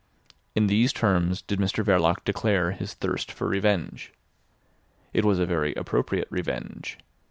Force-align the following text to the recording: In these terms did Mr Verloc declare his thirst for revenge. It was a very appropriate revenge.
In 0.55 0.65
these 0.65 0.91
terms 0.91 1.43
did 1.43 1.59
Mr 1.59 1.85
Verloc 1.85 2.23
declare 2.25 2.71
his 2.71 2.95
thirst 2.95 3.31
for 3.31 3.47
revenge. 3.47 4.11
It 5.13 5.23
was 5.25 5.37
a 5.37 5.45
very 5.45 5.75
appropriate 5.75 6.27
revenge. 6.31 6.97